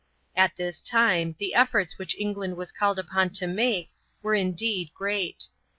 At 0.35 0.55
this 0.55 0.81
time 0.81 1.35
the 1.37 1.53
efforts 1.53 1.99
which 1.99 2.15
England 2.17 2.57
was 2.57 2.71
called 2.71 2.97
upon 2.97 3.29
to 3.33 3.45
make 3.45 3.91
were 4.23 4.33
indeed 4.33 4.89
great. 4.95 5.49